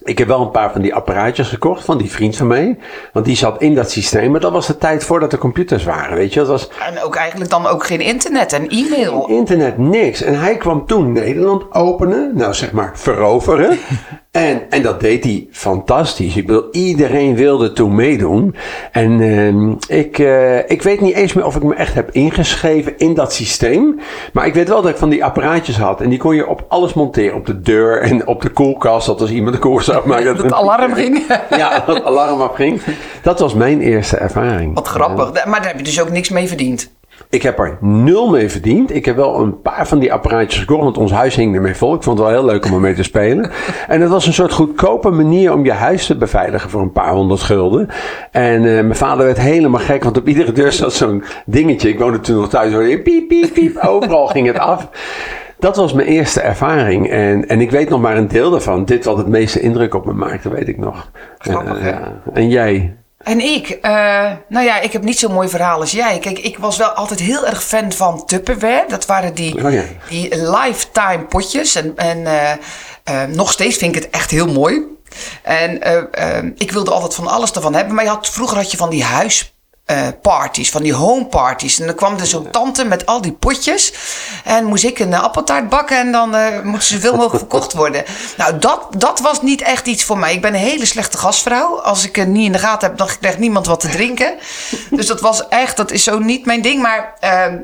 Ik 0.04 0.18
heb 0.18 0.28
wel 0.28 0.40
een 0.40 0.50
paar 0.50 0.72
van 0.72 0.80
die 0.80 0.94
apparaatjes 0.94 1.48
gekocht 1.48 1.84
van 1.84 1.98
die 1.98 2.10
vriend 2.10 2.36
van 2.36 2.46
mij. 2.46 2.78
Want 3.12 3.26
die 3.26 3.36
zat 3.36 3.60
in 3.60 3.74
dat 3.74 3.90
systeem. 3.90 4.30
Maar 4.30 4.40
dat 4.40 4.52
was 4.52 4.66
de 4.66 4.78
tijd 4.78 5.04
voordat 5.04 5.32
er 5.32 5.38
computers 5.38 5.84
waren, 5.84 6.16
weet 6.16 6.32
je. 6.32 6.40
Dat 6.40 6.48
was... 6.48 6.68
En 6.68 7.02
ook 7.02 7.14
eigenlijk 7.16 7.50
dan 7.50 7.66
ook 7.66 7.86
geen 7.86 8.00
internet 8.00 8.52
en 8.52 8.68
e-mail. 8.68 9.26
Internet, 9.26 9.78
niks. 9.78 10.22
En 10.22 10.40
hij 10.40 10.56
kwam 10.56 10.86
toen 10.86 11.12
Nederland 11.12 11.74
openen. 11.74 12.30
Nou, 12.34 12.54
zeg 12.54 12.72
maar 12.72 12.90
veroveren. 12.94 13.78
En, 14.34 14.62
en 14.70 14.82
dat 14.82 15.00
deed 15.00 15.24
hij 15.24 15.46
fantastisch. 15.50 16.36
Ik 16.36 16.46
bedoel, 16.46 16.68
iedereen 16.70 17.34
wilde 17.34 17.72
toen 17.72 17.94
meedoen. 17.94 18.54
En 18.92 19.20
uh, 19.20 19.98
ik, 19.98 20.18
uh, 20.18 20.70
ik 20.70 20.82
weet 20.82 21.00
niet 21.00 21.14
eens 21.14 21.32
meer 21.32 21.46
of 21.46 21.56
ik 21.56 21.62
me 21.62 21.74
echt 21.74 21.94
heb 21.94 22.10
ingeschreven 22.10 22.98
in 22.98 23.14
dat 23.14 23.32
systeem. 23.32 24.00
Maar 24.32 24.46
ik 24.46 24.54
weet 24.54 24.68
wel 24.68 24.82
dat 24.82 24.90
ik 24.90 24.96
van 24.96 25.08
die 25.08 25.24
apparaatjes 25.24 25.78
had. 25.78 26.00
En 26.00 26.08
die 26.08 26.18
kon 26.18 26.34
je 26.34 26.46
op 26.46 26.64
alles 26.68 26.92
monteren. 26.92 27.36
Op 27.36 27.46
de 27.46 27.60
deur 27.60 28.00
en 28.00 28.26
op 28.26 28.42
de 28.42 28.48
koelkast. 28.48 29.06
Dat 29.06 29.20
als 29.20 29.30
iemand 29.30 29.54
de 29.54 29.60
koers 29.60 29.86
maken. 30.04 30.24
Dat 30.34 30.42
het 30.42 30.52
alarm 30.52 30.94
ging. 30.94 31.26
ja, 31.50 31.82
dat 31.86 31.96
het 31.96 32.04
alarm 32.04 32.40
afging. 32.40 32.80
Dat 33.22 33.40
was 33.40 33.54
mijn 33.54 33.80
eerste 33.80 34.16
ervaring. 34.16 34.74
Wat 34.74 34.88
grappig. 34.88 35.44
Maar 35.44 35.60
daar 35.60 35.68
heb 35.68 35.78
je 35.78 35.84
dus 35.84 36.00
ook 36.00 36.10
niks 36.10 36.28
mee 36.28 36.48
verdiend. 36.48 36.93
Ik 37.34 37.42
heb 37.42 37.58
er 37.58 37.78
nul 37.80 38.30
mee 38.30 38.48
verdiend. 38.48 38.94
Ik 38.94 39.04
heb 39.04 39.16
wel 39.16 39.40
een 39.40 39.60
paar 39.60 39.86
van 39.86 39.98
die 39.98 40.12
apparaatjes 40.12 40.60
gekocht, 40.60 40.82
want 40.82 40.98
ons 40.98 41.12
huis 41.12 41.34
hing 41.34 41.54
ermee 41.54 41.74
vol. 41.74 41.94
Ik 41.94 42.02
vond 42.02 42.18
het 42.18 42.26
wel 42.26 42.36
heel 42.36 42.46
leuk 42.46 42.64
om 42.64 42.72
ermee 42.72 42.94
te 42.94 43.02
spelen. 43.02 43.50
En 43.88 44.00
het 44.00 44.10
was 44.10 44.26
een 44.26 44.32
soort 44.32 44.52
goedkope 44.52 45.10
manier 45.10 45.52
om 45.52 45.64
je 45.64 45.72
huis 45.72 46.06
te 46.06 46.16
beveiligen 46.16 46.70
voor 46.70 46.80
een 46.80 46.92
paar 46.92 47.12
honderd 47.12 47.40
gulden. 47.40 47.88
En 48.30 48.62
uh, 48.62 48.72
mijn 48.72 48.96
vader 48.96 49.24
werd 49.24 49.38
helemaal 49.38 49.80
gek, 49.80 50.04
want 50.04 50.16
op 50.16 50.28
iedere 50.28 50.52
deur 50.52 50.72
zat 50.72 50.92
zo'n 50.92 51.24
dingetje. 51.46 51.88
Ik 51.88 51.98
woonde 51.98 52.20
toen 52.20 52.36
nog 52.36 52.48
thuis, 52.48 52.72
hoorde 52.72 53.02
piep, 53.02 53.28
piep, 53.28 53.52
piep. 53.52 53.76
Overal 53.76 54.26
ging 54.26 54.46
het 54.46 54.58
af. 54.58 54.88
Dat 55.58 55.76
was 55.76 55.92
mijn 55.92 56.08
eerste 56.08 56.40
ervaring. 56.40 57.10
En, 57.10 57.48
en 57.48 57.60
ik 57.60 57.70
weet 57.70 57.88
nog 57.88 58.00
maar 58.00 58.16
een 58.16 58.28
deel 58.28 58.50
daarvan. 58.50 58.84
Dit 58.84 59.04
wat 59.04 59.16
het 59.16 59.28
meeste 59.28 59.60
indruk 59.60 59.94
op 59.94 60.06
me 60.06 60.12
maakte, 60.12 60.50
weet 60.50 60.68
ik 60.68 60.78
nog. 60.78 61.10
Grappig, 61.38 61.78
uh, 61.78 61.86
ja. 61.86 62.22
En 62.32 62.48
jij? 62.48 62.96
En 63.24 63.40
ik, 63.40 63.78
uh, 63.82 64.32
nou 64.48 64.64
ja, 64.64 64.80
ik 64.80 64.92
heb 64.92 65.02
niet 65.02 65.18
zo'n 65.18 65.32
mooi 65.32 65.48
verhaal 65.48 65.80
als 65.80 65.90
jij. 65.90 66.18
Kijk, 66.18 66.38
ik 66.38 66.58
was 66.58 66.76
wel 66.76 66.88
altijd 66.88 67.20
heel 67.20 67.46
erg 67.46 67.62
fan 67.64 67.92
van 67.92 68.26
Tupperware. 68.26 68.84
Dat 68.88 69.06
waren 69.06 69.34
die, 69.34 69.64
oh 69.64 69.72
ja. 69.72 69.82
die 70.08 70.50
lifetime 70.50 71.24
potjes. 71.28 71.74
En, 71.74 71.92
en 71.96 72.18
uh, 72.18 72.50
uh, 73.10 73.22
nog 73.34 73.52
steeds 73.52 73.76
vind 73.76 73.96
ik 73.96 74.02
het 74.02 74.12
echt 74.12 74.30
heel 74.30 74.52
mooi. 74.52 74.82
En 75.42 75.74
ik 76.56 76.72
wilde 76.72 76.90
altijd 76.90 77.14
van 77.14 77.26
alles 77.26 77.52
ervan 77.52 77.74
hebben. 77.74 77.94
Maar 77.94 78.04
je 78.04 78.10
had, 78.10 78.28
vroeger 78.30 78.56
had 78.56 78.70
je 78.70 78.76
van 78.76 78.90
die 78.90 79.04
huis 79.04 79.53
uh, 79.86 80.08
parties, 80.22 80.70
van 80.70 80.82
die 80.82 80.94
home 80.94 81.26
parties. 81.26 81.80
En 81.80 81.86
dan 81.86 81.94
kwam 81.94 82.18
er 82.18 82.26
zo'n 82.26 82.50
tante 82.50 82.84
met 82.84 83.06
al 83.06 83.20
die 83.20 83.32
potjes. 83.32 83.92
En 84.44 84.64
moest 84.64 84.84
ik 84.84 84.98
een 84.98 85.10
uh, 85.10 85.22
appeltaart 85.22 85.68
bakken 85.68 85.98
en 85.98 86.12
dan 86.12 86.34
uh, 86.34 86.60
moest 86.62 86.86
ze 86.86 86.94
zoveel 86.94 87.16
mogelijk 87.16 87.38
verkocht 87.38 87.72
worden. 87.72 88.04
Nou, 88.36 88.58
dat, 88.58 88.86
dat 88.96 89.20
was 89.20 89.42
niet 89.42 89.62
echt 89.62 89.86
iets 89.86 90.04
voor 90.04 90.18
mij. 90.18 90.34
Ik 90.34 90.40
ben 90.40 90.54
een 90.54 90.60
hele 90.60 90.86
slechte 90.86 91.18
gastvrouw. 91.18 91.80
Als 91.80 92.04
ik 92.04 92.16
het 92.16 92.28
niet 92.28 92.46
in 92.46 92.52
de 92.52 92.58
gaten 92.58 92.88
heb, 92.88 92.98
dan 92.98 93.08
krijgt 93.20 93.38
niemand 93.38 93.66
wat 93.66 93.80
te 93.80 93.88
drinken. 93.88 94.34
dus 94.90 95.06
dat 95.06 95.20
was 95.20 95.48
echt, 95.48 95.76
dat 95.76 95.90
is 95.90 96.04
zo 96.04 96.18
niet 96.18 96.46
mijn 96.46 96.62
ding. 96.62 96.82
Maar 96.82 97.14
ehm, 97.20 97.56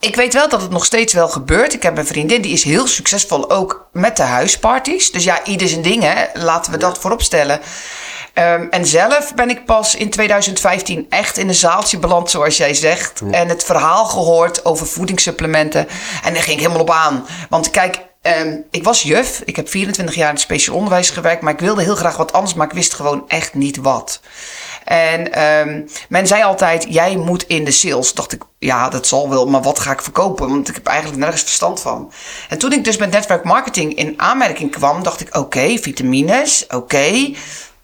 ik 0.00 0.16
weet 0.16 0.34
wel 0.34 0.48
dat 0.48 0.62
het 0.62 0.70
nog 0.70 0.84
steeds 0.84 1.12
wel 1.12 1.28
gebeurt. 1.28 1.74
Ik 1.74 1.82
heb 1.82 1.98
een 1.98 2.06
vriendin 2.06 2.42
die 2.42 2.52
is 2.52 2.64
heel 2.64 2.86
succesvol 2.86 3.50
ook 3.50 3.88
met 3.92 4.16
de 4.16 4.22
huisparties. 4.22 5.10
Dus 5.10 5.24
ja, 5.24 5.44
ieder 5.44 5.68
zijn 5.68 5.82
ding, 5.82 6.02
hè. 6.02 6.24
Laten 6.34 6.72
we 6.72 6.78
dat 6.78 6.98
voorop 6.98 7.22
stellen. 7.22 7.60
Um, 8.38 8.68
en 8.70 8.86
zelf 8.86 9.34
ben 9.34 9.50
ik 9.50 9.64
pas 9.64 9.94
in 9.94 10.10
2015 10.10 11.06
echt 11.08 11.38
in 11.38 11.48
een 11.48 11.54
zaaltje 11.54 11.98
beland, 11.98 12.30
zoals 12.30 12.56
jij 12.56 12.74
zegt. 12.74 13.22
Ja. 13.24 13.30
En 13.30 13.48
het 13.48 13.64
verhaal 13.64 14.04
gehoord 14.04 14.64
over 14.64 14.86
voedingssupplementen. 14.86 15.88
En 16.24 16.34
daar 16.34 16.42
ging 16.42 16.56
ik 16.56 16.62
helemaal 16.62 16.82
op 16.82 16.90
aan. 16.90 17.26
Want 17.48 17.70
kijk, 17.70 17.98
um, 18.22 18.64
ik 18.70 18.84
was 18.84 19.02
juf. 19.02 19.42
Ik 19.44 19.56
heb 19.56 19.68
24 19.68 20.14
jaar 20.14 20.28
in 20.28 20.34
het 20.34 20.42
speciaal 20.42 20.76
onderwijs 20.76 21.10
gewerkt. 21.10 21.42
Maar 21.42 21.52
ik 21.52 21.60
wilde 21.60 21.82
heel 21.82 21.96
graag 21.96 22.16
wat 22.16 22.32
anders, 22.32 22.54
maar 22.54 22.66
ik 22.66 22.72
wist 22.72 22.94
gewoon 22.94 23.24
echt 23.28 23.54
niet 23.54 23.76
wat. 23.76 24.20
En 24.84 25.32
ehm, 25.32 25.82
men 26.08 26.26
zei 26.26 26.42
altijd, 26.42 26.86
jij 26.88 27.16
moet 27.16 27.42
in 27.46 27.64
de 27.64 27.70
sales. 27.70 28.14
Dacht 28.14 28.32
ik, 28.32 28.42
ja, 28.58 28.88
dat 28.88 29.06
zal 29.06 29.28
wel, 29.28 29.46
maar 29.46 29.62
wat 29.62 29.78
ga 29.78 29.92
ik 29.92 30.02
verkopen? 30.02 30.48
Want 30.48 30.68
ik 30.68 30.74
heb 30.74 30.86
eigenlijk 30.86 31.18
nergens 31.18 31.42
verstand 31.42 31.80
van. 31.80 32.12
En 32.48 32.58
toen 32.58 32.72
ik 32.72 32.84
dus 32.84 32.96
met 32.96 33.10
netwerkmarketing 33.10 33.94
in 33.94 34.14
aanmerking 34.16 34.70
kwam, 34.70 35.02
dacht 35.02 35.20
ik, 35.20 35.36
oké, 35.36 35.78
vitamines, 35.78 36.66
oké 36.68 37.34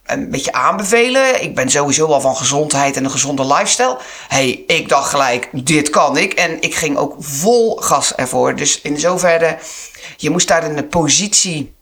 een 0.05 0.31
beetje 0.31 0.53
aanbevelen. 0.53 1.43
Ik 1.43 1.55
ben 1.55 1.71
sowieso 1.71 2.07
al 2.07 2.21
van 2.21 2.37
gezondheid 2.37 2.97
en 2.97 3.05
een 3.05 3.11
gezonde 3.11 3.47
lifestyle. 3.47 3.99
hey, 4.29 4.65
ik 4.67 4.89
dacht 4.89 5.11
gelijk, 5.11 5.49
dit 5.53 5.91
kan 5.91 6.17
ik. 6.17 6.33
En 6.33 6.61
ik 6.63 6.75
ging 6.75 6.97
ook 6.97 7.15
vol 7.19 7.77
gas 7.77 8.15
ervoor. 8.15 8.57
Dus 8.57 8.81
in 8.81 8.99
zoverre, 8.99 9.59
je 10.17 10.31
moest 10.31 10.49
daar 10.49 10.65
een 10.65 10.89
positie 10.89 11.75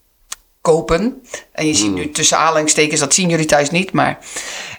kopen. 0.61 1.23
En 1.53 1.67
je 1.67 1.75
ziet 1.75 1.87
Hmm. 1.87 1.95
nu 1.95 2.11
tussen 2.11 2.39
aanhalingstekens, 2.39 3.01
dat 3.01 3.15
zien 3.15 3.29
jullie 3.29 3.47
thuis 3.47 3.71
niet, 3.71 3.93
maar... 3.93 4.19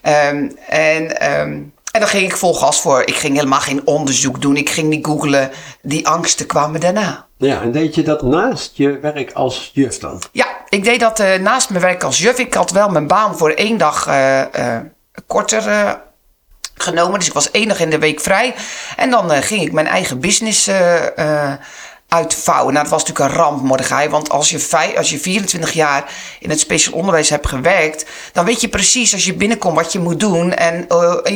ehm, 0.02 0.50
en, 0.68 1.20
ehm, 1.20 1.62
en 1.92 2.00
dan 2.00 2.08
ging 2.08 2.24
ik 2.26 2.38
vol 2.38 2.54
gas 2.54 2.82
voor. 2.82 3.02
Ik 3.02 3.16
ging 3.16 3.36
helemaal 3.36 3.60
geen 3.60 3.88
onderzoek 3.88 4.42
doen. 4.42 4.58
Ik 4.58 4.70
ging 4.70 4.90
niet 4.90 5.06
googlen. 5.06 5.52
Die 5.82 6.08
angsten 6.08 6.46
kwamen 6.46 6.80
daarna. 6.80 7.28
Ja, 7.38 7.62
en 7.62 7.72
deed 7.72 7.96
je 7.96 8.04
dat 8.04 8.22
naast 8.22 8.72
je 8.74 9.00
werk 9.00 9.32
als 9.32 9.72
juf 9.74 10.00
dan? 10.00 10.22
Ja, 10.32 10.48
ik 10.74 10.84
deed 10.84 11.00
dat 11.00 11.20
eh, 11.20 11.40
naast 11.40 11.70
mijn 11.70 11.82
werk 11.82 12.04
als 12.04 12.18
juf. 12.18 12.38
Ik 12.38 12.54
had 12.54 12.72
wel 12.72 12.90
mijn 12.90 13.08
baan 13.08 13.38
voor 13.38 13.52
één 13.52 13.78
dag 13.78 14.08
eh, 14.08 14.76
eh, 14.76 14.82
korter 15.28 16.00
genomen. 16.76 17.20
Dus 17.20 17.28
ik 17.28 17.34
was 17.34 17.52
één 17.52 17.68
dag 17.68 17.80
in 17.80 17.90
de 17.90 18.00
week 18.00 18.20
vrij. 18.20 18.56
En 18.96 19.10
dan 19.10 19.44
ging 19.44 19.62
ik 19.62 19.72
mijn 19.72 19.88
eigen 19.88 20.20
business 20.20 20.70
uitvouwen. 22.08 22.74
Nou, 22.74 22.86
dat 22.86 22.94
was 22.94 23.04
natuurlijk 23.04 23.36
een 23.36 23.42
ramp, 23.42 23.62
Mordechai. 23.62 24.10
Want 24.10 24.30
als 24.30 24.50
je, 24.50 24.94
als 24.98 25.10
je 25.10 25.20
24 25.20 25.72
jaar 25.72 26.12
in 26.40 26.50
het 26.50 26.60
speciaal 26.60 26.98
onderwijs 26.98 27.30
hebt 27.30 27.48
gewerkt... 27.48 28.06
dan 28.32 28.46
weet 28.46 28.62
je 28.62 28.70
precies 28.70 29.14
als 29.14 29.26
je 29.26 29.34
binnenkomt 29.34 29.76
wat 29.76 29.92
je 29.92 30.00
moet 30.00 30.20
doen. 30.20 30.54
En 30.54 30.88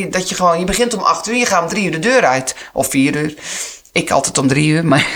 dat 0.10 0.29
je 0.29 0.36
gewoon... 0.36 0.60
Je 0.60 0.65
begint 0.65 0.94
om 0.94 1.01
8 1.01 1.27
uur, 1.27 1.36
je 1.36 1.46
gaat 1.46 1.62
om 1.62 1.70
3 1.70 1.86
uur 1.86 1.91
de 1.91 2.00
deur 2.00 2.25
uit. 2.25 2.56
Of 2.74 2.89
4 2.89 3.15
uur. 3.15 3.34
Ik 3.98 4.12
altijd 4.12 4.38
om 4.38 4.48
drie 4.48 4.68
uur, 4.68 4.86
maar 4.86 5.08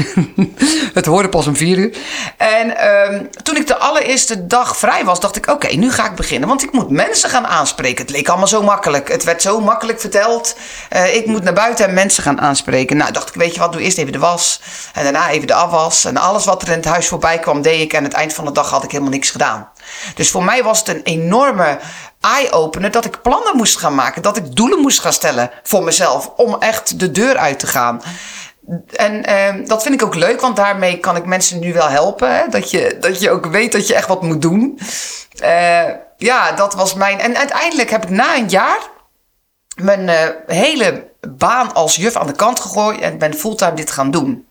het 0.93 1.05
hoorde 1.05 1.29
pas 1.29 1.47
om 1.47 1.55
vier 1.55 1.77
uur. 1.77 1.97
En 2.37 2.77
ehm, 2.77 3.25
toen 3.43 3.55
ik 3.55 3.67
de 3.67 3.77
allereerste 3.77 4.47
dag 4.47 4.77
vrij 4.77 5.05
was, 5.05 5.19
dacht 5.19 5.35
ik: 5.35 5.47
oké, 5.47 5.67
nu 5.67 5.91
ga 5.91 6.05
ik 6.05 6.15
beginnen. 6.15 6.49
Want 6.49 6.63
ik 6.63 6.71
moet 6.71 6.89
mensen 6.89 7.29
gaan 7.29 7.47
aanspreken. 7.47 8.01
Het 8.01 8.13
leek 8.13 8.27
allemaal 8.27 8.47
zo 8.47 8.63
makkelijk. 8.63 9.11
Het 9.11 9.23
werd 9.23 9.41
zo 9.41 9.59
makkelijk 9.59 9.99
verteld. 9.99 10.55
Eh, 10.89 11.15
ik 11.15 11.25
moet 11.25 11.43
naar 11.43 11.53
buiten 11.53 11.87
en 11.87 11.93
mensen 11.93 12.23
gaan 12.23 12.41
aanspreken. 12.41 12.97
Nou, 12.97 13.11
dacht 13.11 13.29
ik: 13.29 13.35
weet 13.35 13.53
je 13.53 13.59
wat, 13.59 13.71
doe 13.71 13.81
eerst 13.81 13.97
even 13.97 14.11
de 14.11 14.19
was. 14.19 14.61
En 14.93 15.03
daarna 15.03 15.29
even 15.29 15.47
de 15.47 15.53
afwas. 15.53 16.05
En 16.05 16.17
alles 16.17 16.45
wat 16.45 16.61
er 16.61 16.67
in 16.67 16.73
het 16.73 16.85
huis 16.85 17.07
voorbij 17.07 17.39
kwam, 17.39 17.61
deed 17.61 17.81
ik. 17.81 17.91
En 17.91 17.97
aan 17.97 18.03
het 18.03 18.13
eind 18.13 18.33
van 18.33 18.45
de 18.45 18.51
dag 18.51 18.69
had 18.69 18.83
ik 18.83 18.91
helemaal 18.91 19.13
niks 19.13 19.29
gedaan. 19.29 19.69
Dus 20.15 20.31
voor 20.31 20.43
mij 20.43 20.63
was 20.63 20.79
het 20.79 20.87
een 20.87 21.03
enorme 21.03 21.79
eye-opener 22.21 22.91
dat 22.91 23.05
ik 23.05 23.21
plannen 23.21 23.55
moest 23.57 23.77
gaan 23.77 23.95
maken. 23.95 24.21
Dat 24.21 24.37
ik 24.37 24.55
doelen 24.55 24.79
moest 24.79 24.99
gaan 24.99 25.13
stellen 25.13 25.51
voor 25.63 25.83
mezelf. 25.83 26.31
Om 26.35 26.55
echt 26.59 26.99
de 26.99 27.11
deur 27.11 27.37
uit 27.37 27.59
te 27.59 27.67
gaan. 27.67 28.01
En 28.95 29.25
ehm, 29.25 29.65
dat 29.65 29.83
vind 29.83 29.95
ik 29.95 30.03
ook 30.03 30.15
leuk, 30.15 30.41
want 30.41 30.55
daarmee 30.55 30.97
kan 30.97 31.15
ik 31.15 31.25
mensen 31.25 31.59
nu 31.59 31.73
wel 31.73 31.89
helpen. 31.89 32.35
Hè? 32.35 32.47
Dat, 32.49 32.71
je, 32.71 32.97
dat 32.99 33.21
je 33.21 33.31
ook 33.31 33.45
weet 33.45 33.71
dat 33.71 33.87
je 33.87 33.95
echt 33.95 34.07
wat 34.07 34.21
moet 34.21 34.41
doen. 34.41 34.79
Eh, 35.39 35.89
ja, 36.17 36.51
dat 36.51 36.73
was 36.73 36.93
mijn. 36.93 37.19
En 37.19 37.37
uiteindelijk 37.37 37.89
heb 37.89 38.03
ik 38.03 38.09
na 38.09 38.37
een 38.37 38.49
jaar 38.49 38.79
mijn 39.75 40.09
eh, 40.09 40.29
hele 40.45 41.07
baan 41.37 41.73
als 41.73 41.95
juf 41.95 42.15
aan 42.15 42.27
de 42.27 42.33
kant 42.35 42.59
gegooid 42.59 42.99
en 42.99 43.17
ben 43.17 43.33
fulltime 43.33 43.73
dit 43.73 43.91
gaan 43.91 44.11
doen. 44.11 44.45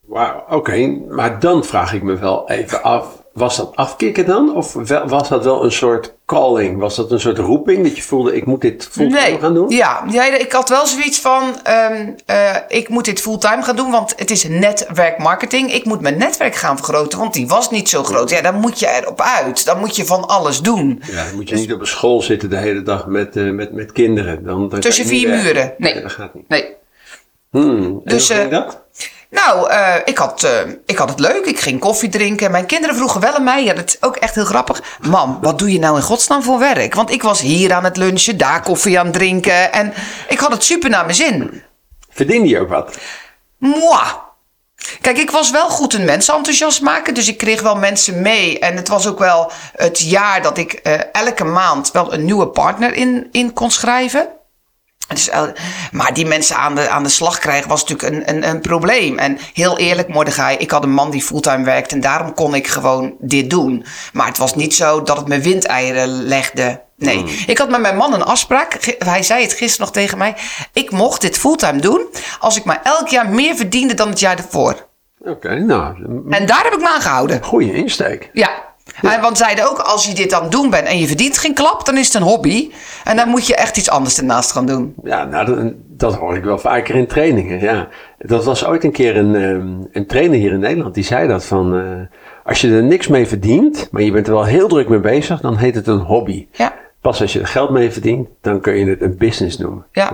Wauw, 0.00 0.44
oké. 0.48 0.86
Maar 1.08 1.40
dan 1.40 1.64
vraag 1.64 1.92
ik 1.92 2.02
me 2.02 2.16
wel 2.16 2.48
even 2.48 2.82
af. 2.82 3.06
Was 3.32 3.56
dat 3.56 3.76
afkicken 3.76 4.26
dan? 4.26 4.56
Of 4.56 4.72
was 5.06 5.28
dat 5.28 5.44
wel 5.44 5.64
een 5.64 5.72
soort 5.72 6.15
calling? 6.26 6.78
Was 6.78 6.96
dat 6.96 7.10
een 7.10 7.20
soort 7.20 7.38
roeping 7.38 7.82
dat 7.82 7.96
je 7.96 8.02
voelde, 8.02 8.36
ik 8.36 8.46
moet 8.46 8.60
dit 8.60 8.88
fulltime 8.90 9.38
gaan 9.40 9.54
doen? 9.54 9.68
Ja, 9.70 10.04
ja, 10.10 10.24
ik 10.38 10.52
had 10.52 10.68
wel 10.68 10.86
zoiets 10.86 11.20
van, 11.20 11.42
eh, 11.62 12.56
ik 12.68 12.88
moet 12.88 13.04
dit 13.04 13.20
fulltime 13.20 13.62
gaan 13.62 13.76
doen, 13.76 13.90
want 13.90 14.14
het 14.16 14.30
is 14.30 14.48
netwerkmarketing. 14.48 15.72
Ik 15.72 15.84
moet 15.84 16.00
mijn 16.00 16.18
netwerk 16.18 16.54
gaan 16.54 16.76
vergroten, 16.76 17.18
want 17.18 17.32
die 17.34 17.46
was 17.48 17.70
niet 17.70 17.88
zo 17.88 18.02
groot. 18.02 18.30
Ja, 18.30 18.40
dan 18.40 18.54
moet 18.54 18.78
je 18.80 18.88
erop 18.88 19.20
uit. 19.20 19.64
Dan 19.64 19.78
moet 19.78 19.96
je 19.96 20.04
van 20.04 20.26
alles 20.28 20.60
doen. 20.60 21.02
Ja, 21.10 21.24
dan 21.24 21.34
moet 21.34 21.48
je 21.48 21.54
niet 21.54 21.72
op 21.72 21.80
een 21.80 21.86
school 21.86 22.22
zitten 22.22 22.50
de 22.50 22.56
hele 22.56 22.82
dag 22.82 23.06
met, 23.06 23.36
eh, 23.36 23.50
met, 23.50 23.72
met 23.72 23.92
kinderen. 23.92 24.44
Dan, 24.44 24.68
dan 24.68 24.80
Tussen 24.80 25.06
vier 25.06 25.28
muren. 25.28 25.74
Nee. 25.78 26.02
dat 26.02 26.12
gaat 26.12 26.34
niet. 26.34 26.48
Nee. 26.48 26.74
Hmm, 27.50 28.00
Dus, 28.04 28.30
eh, 28.30 28.50
dat? 28.50 28.84
Nou, 29.44 29.70
eh, 29.70 29.94
ik, 30.04 30.18
had, 30.18 30.42
eh, 30.42 30.60
ik 30.86 30.96
had 30.96 31.08
het 31.08 31.20
leuk. 31.20 31.44
Ik 31.44 31.60
ging 31.60 31.80
koffie 31.80 32.08
drinken. 32.08 32.50
Mijn 32.50 32.66
kinderen 32.66 32.96
vroegen 32.96 33.20
wel 33.20 33.34
aan 33.34 33.44
mij. 33.44 33.64
Ja, 33.64 33.74
dat 33.74 33.88
is 33.88 34.02
ook 34.02 34.16
echt 34.16 34.34
heel 34.34 34.44
grappig. 34.44 34.82
Mam, 35.00 35.38
wat 35.40 35.58
doe 35.58 35.72
je 35.72 35.78
nou 35.78 35.96
in 35.96 36.02
godsnaam 36.02 36.42
voor 36.42 36.58
werk? 36.58 36.94
Want 36.94 37.10
ik 37.10 37.22
was 37.22 37.40
hier 37.40 37.72
aan 37.72 37.84
het 37.84 37.96
lunchen, 37.96 38.36
daar 38.38 38.62
koffie 38.62 38.98
aan 38.98 39.04
het 39.04 39.14
drinken. 39.14 39.72
En 39.72 39.92
ik 40.28 40.38
had 40.38 40.50
het 40.50 40.64
super 40.64 40.90
naar 40.90 41.04
mijn 41.04 41.16
zin. 41.16 41.62
Verdiende 42.10 42.48
je 42.48 42.60
ook 42.60 42.68
wat? 42.68 42.96
Moi. 43.58 44.04
Kijk, 45.00 45.18
ik 45.18 45.30
was 45.30 45.50
wel 45.50 45.68
goed 45.68 45.94
een 45.94 46.04
mensen 46.04 46.34
enthousiast 46.34 46.80
maken. 46.80 47.14
Dus 47.14 47.28
ik 47.28 47.36
kreeg 47.36 47.62
wel 47.62 47.76
mensen 47.76 48.22
mee. 48.22 48.58
En 48.58 48.76
het 48.76 48.88
was 48.88 49.06
ook 49.06 49.18
wel 49.18 49.52
het 49.76 49.98
jaar 50.00 50.42
dat 50.42 50.58
ik 50.58 50.72
eh, 50.72 51.00
elke 51.12 51.44
maand 51.44 51.90
wel 51.90 52.12
een 52.12 52.24
nieuwe 52.24 52.48
partner 52.48 52.94
in, 52.94 53.28
in 53.32 53.52
kon 53.52 53.70
schrijven. 53.70 54.35
Dus, 55.08 55.28
eh, 55.28 55.42
maar 55.92 56.14
die 56.14 56.26
mensen 56.26 56.56
aan 56.56 56.74
de, 56.74 56.88
aan 56.88 57.02
de 57.02 57.08
slag 57.08 57.38
krijgen 57.38 57.68
was 57.68 57.84
natuurlijk 57.84 58.28
een, 58.28 58.36
een, 58.36 58.48
een 58.48 58.60
probleem. 58.60 59.18
En 59.18 59.38
heel 59.52 59.78
eerlijk, 59.78 60.08
Mordechai, 60.08 60.56
ik 60.56 60.70
had 60.70 60.82
een 60.82 60.92
man 60.92 61.10
die 61.10 61.22
fulltime 61.22 61.64
werkte. 61.64 61.94
En 61.94 62.00
daarom 62.00 62.34
kon 62.34 62.54
ik 62.54 62.66
gewoon 62.66 63.14
dit 63.20 63.50
doen. 63.50 63.84
Maar 64.12 64.26
het 64.26 64.38
was 64.38 64.54
niet 64.54 64.74
zo 64.74 65.02
dat 65.02 65.16
het 65.16 65.28
me 65.28 65.40
windeieren 65.40 66.08
legde. 66.08 66.84
Nee, 66.96 67.24
ik 67.46 67.58
had 67.58 67.70
met 67.70 67.80
mijn 67.80 67.96
man 67.96 68.14
een 68.14 68.22
afspraak. 68.24 68.94
Hij 68.98 69.22
zei 69.22 69.42
het 69.42 69.52
gisteren 69.52 69.86
nog 69.86 69.94
tegen 69.94 70.18
mij. 70.18 70.34
Ik 70.72 70.90
mocht 70.90 71.20
dit 71.20 71.38
fulltime 71.38 71.80
doen 71.80 72.06
als 72.40 72.56
ik 72.56 72.64
maar 72.64 72.80
elk 72.82 73.08
jaar 73.08 73.28
meer 73.28 73.56
verdiende 73.56 73.94
dan 73.94 74.08
het 74.08 74.20
jaar 74.20 74.36
ervoor. 74.36 74.86
Oké, 75.18 75.54
nou, 75.58 75.94
En 76.30 76.46
daar 76.46 76.64
heb 76.64 76.72
ik 76.72 76.80
me 76.80 76.88
aan 76.94 77.00
gehouden. 77.00 77.42
goede 77.42 77.72
insteek. 77.72 78.30
Ja. 78.32 78.50
En 79.02 79.20
want 79.20 79.38
zeiden 79.38 79.70
ook, 79.70 79.78
als 79.78 80.06
je 80.06 80.14
dit 80.14 80.32
aan 80.32 80.42
het 80.42 80.52
doen 80.52 80.70
bent 80.70 80.86
en 80.86 80.98
je 80.98 81.06
verdient 81.06 81.38
geen 81.38 81.54
klap, 81.54 81.86
dan 81.86 81.96
is 81.96 82.06
het 82.06 82.14
een 82.14 82.22
hobby. 82.22 82.70
En 83.04 83.16
dan 83.16 83.28
moet 83.28 83.46
je 83.46 83.56
echt 83.56 83.76
iets 83.76 83.90
anders 83.90 84.18
ernaast 84.18 84.52
gaan 84.52 84.66
doen. 84.66 84.94
Ja, 85.04 85.24
nou, 85.24 85.46
dat, 85.46 85.72
dat 85.86 86.14
hoor 86.14 86.36
ik 86.36 86.44
wel 86.44 86.58
vaker 86.58 86.94
in 86.94 87.06
trainingen. 87.06 87.60
Ja. 87.60 87.88
Dat 88.18 88.44
was 88.44 88.64
ooit 88.66 88.84
een 88.84 88.92
keer 88.92 89.16
een, 89.16 89.34
ehm, 89.34 89.68
een 89.92 90.06
trainer 90.06 90.38
hier 90.38 90.52
in 90.52 90.60
Nederland. 90.60 90.94
Die 90.94 91.04
zei 91.04 91.28
dat 91.28 91.44
van, 91.44 91.76
eh, 91.78 91.82
als 92.44 92.60
je 92.60 92.70
er 92.70 92.82
niks 92.82 93.06
mee 93.06 93.26
verdient, 93.26 93.88
maar 93.90 94.02
je 94.02 94.12
bent 94.12 94.26
er 94.26 94.32
wel 94.32 94.44
heel 94.44 94.68
druk 94.68 94.88
mee 94.88 95.00
bezig, 95.00 95.40
dan 95.40 95.56
heet 95.56 95.74
het 95.74 95.86
een 95.86 95.98
hobby. 95.98 96.46
Ja. 96.52 96.74
Pas 97.00 97.20
als 97.20 97.32
je 97.32 97.40
er 97.40 97.46
geld 97.46 97.70
mee 97.70 97.90
verdient, 97.90 98.28
dan 98.40 98.60
kun 98.60 98.74
je 98.74 98.86
het 98.86 99.02
een 99.02 99.16
business 99.16 99.58
noemen. 99.58 99.86
Ja. 99.92 100.10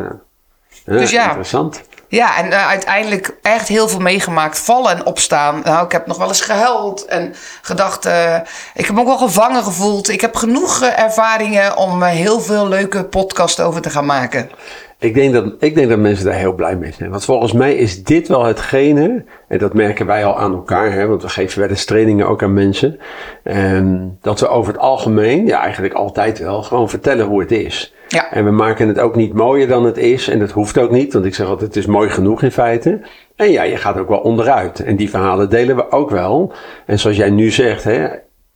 Ja, 0.85 0.93
Dus 0.93 1.11
ja. 1.11 1.25
Interessant. 1.25 1.83
Ja, 2.13 2.39
en 2.39 2.53
eh, 2.53 2.69
uiteindelijk 2.69 3.37
echt 3.43 3.69
heel 3.69 3.89
veel 3.89 4.01
meegemaakt. 4.01 4.59
Vallen 4.59 4.97
en 4.97 5.07
opstaan. 5.07 5.61
Nou, 5.65 5.85
ik 5.85 5.93
heb 5.93 6.07
nog 6.07 6.17
wel 6.17 6.29
eens 6.29 6.41
gehuild 6.41 7.05
en 7.05 7.35
gedacht... 7.63 8.07
eh, 8.07 8.37
ik 8.75 8.87
heb 8.87 8.95
me 8.95 9.01
ook 9.01 9.07
wel 9.07 9.17
gevangen 9.19 9.63
gevoeld. 9.63 10.09
Ik 10.09 10.21
heb 10.21 10.35
genoeg 10.35 10.83
eh, 10.83 11.03
ervaringen 11.03 11.77
om 11.77 12.03
heel 12.03 12.41
veel 12.41 12.69
leuke 12.69 13.05
podcasts 13.05 13.61
over 13.61 13.81
te 13.81 13.91
gaan 13.91 14.07
maken. 14.07 14.51
Ik 14.99 15.15
denk, 15.15 15.33
dat, 15.33 15.45
ik 15.59 15.75
denk 15.75 15.89
dat 15.89 15.99
mensen 15.99 16.25
daar 16.25 16.35
heel 16.35 16.55
blij 16.55 16.77
mee 16.77 16.93
zijn. 16.93 17.11
Want 17.11 17.25
volgens 17.25 17.53
mij 17.53 17.75
is 17.75 18.05
dit 18.05 18.29
wel 18.29 18.45
hetgene, 18.45 19.25
en 19.49 19.59
dat 19.59 19.75
merken 19.75 20.07
wij 20.07 20.25
al 20.25 20.39
aan 20.39 20.53
elkaar, 20.53 20.93
hè, 20.93 21.07
want 21.07 21.23
we 21.23 21.29
geven 21.29 21.61
wel 21.61 21.69
eens 21.69 21.85
trainingen 21.85 22.29
ook 22.29 22.43
aan 22.43 22.53
mensen, 22.53 22.99
ehm, 23.43 23.99
dat 24.21 24.41
we 24.41 24.49
over 24.49 24.73
het 24.73 24.83
algemeen, 24.83 25.47
ja 25.47 25.61
eigenlijk 25.61 25.95
altijd 25.95 26.39
wel, 26.39 26.63
gewoon 26.63 26.89
vertellen 26.89 27.27
hoe 27.27 27.41
het 27.41 27.51
is. 27.51 27.95
Ja. 28.13 28.33
En 28.33 28.45
we 28.45 28.51
maken 28.51 28.89
het 28.89 28.99
ook 28.99 29.17
niet 29.17 29.33
mooier 29.35 29.69
dan 29.69 29.85
het 29.85 29.97
is, 29.97 30.29
en 30.29 30.39
dat 30.39 30.51
hoeft 30.51 30.79
ook 30.79 30.91
niet, 30.91 31.13
want 31.13 31.25
ik 31.25 31.35
zeg 31.35 31.47
altijd, 31.47 31.75
het 31.75 31.85
is 31.85 31.87
mooi 31.87 32.11
genoeg 32.11 32.43
in 32.43 32.53
feite. 32.53 33.01
En 33.37 33.51
ja, 33.51 33.63
je 33.63 33.77
gaat 33.77 33.99
ook 33.99 34.09
wel 34.09 34.19
onderuit. 34.19 34.81
En 34.81 34.97
die 34.97 35.11
verhalen 35.11 35.51
delen 35.51 35.77
we 35.77 35.91
ook 35.91 36.11
wel. 36.11 36.53
En 36.87 36.99
zoals 36.99 37.17
jij 37.17 37.31
nu 37.31 37.51
zegt, 37.51 37.85
hè, 37.85 38.09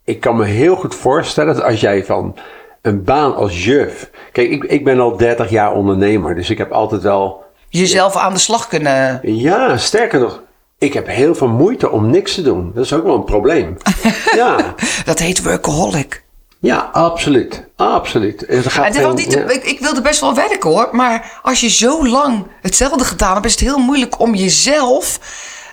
ik 0.04 0.20
kan 0.20 0.36
me 0.36 0.44
heel 0.44 0.76
goed 0.76 0.94
voorstellen 0.94 1.54
dat 1.54 1.64
als 1.64 1.80
jij 1.80 2.04
van 2.04 2.36
een 2.82 3.04
baan 3.04 3.34
als 3.34 3.64
juf. 3.64 4.10
Kijk, 4.32 4.50
ik, 4.50 4.64
ik 4.64 4.84
ben 4.84 5.00
al 5.00 5.16
30 5.16 5.50
jaar 5.50 5.72
ondernemer, 5.72 6.34
dus 6.34 6.50
ik 6.50 6.58
heb 6.58 6.72
altijd 6.72 7.02
wel. 7.02 7.44
Jezelf 7.68 8.16
aan 8.16 8.32
de 8.32 8.38
slag 8.38 8.68
kunnen... 8.68 9.20
Ja, 9.22 9.76
sterker 9.76 10.20
nog, 10.20 10.42
ik 10.78 10.92
heb 10.92 11.06
heel 11.06 11.34
veel 11.34 11.48
moeite 11.48 11.90
om 11.90 12.10
niks 12.10 12.34
te 12.34 12.42
doen. 12.42 12.70
Dat 12.75 12.84
is 12.84 12.92
ook 12.92 13.04
wel 13.04 13.14
een 13.14 13.25
probleem. 13.25 13.76
ja, 14.34 14.75
Dat 15.04 15.18
heet 15.18 15.42
workaholic. 15.42 16.25
Ja, 16.60 16.90
absoluut. 16.92 17.64
Absoluut. 17.76 18.44
Het 18.46 18.66
gaat 18.66 18.76
En 18.76 18.84
het 18.84 18.94
is 18.94 19.00
wel 19.00 19.16
geen- 19.16 19.25
niet, 19.25 19.32
ja. 19.32 19.48
ik, 19.48 19.64
ik 19.64 19.80
wilde 19.80 20.00
best 20.00 20.20
wel 20.20 20.34
werken 20.34 20.70
hoor. 20.70 20.88
Maar 20.92 21.40
als 21.42 21.60
je 21.60 21.68
zo 21.68 22.06
lang 22.08 22.46
hetzelfde 22.62 23.04
gedaan 23.04 23.34
hebt, 23.34 23.46
is 23.46 23.50
het 23.52 23.60
heel 23.60 23.78
moeilijk 23.78 24.20
om 24.20 24.34
jezelf 24.34 25.18